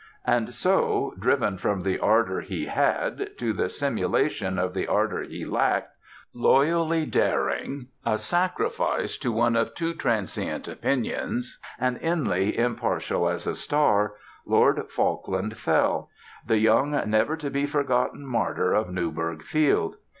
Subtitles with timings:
[0.25, 5.45] And so, driven from the ardor he had to the simulation of the ardor he
[5.45, 5.95] lacked,
[6.33, 13.53] loyally daring, a sacrifice to one of two transient opinions, and inly impartial as a
[13.53, 16.09] star, Lord Falkland fell:
[16.47, 19.97] the young never to be forgotten martyr of Newburg field.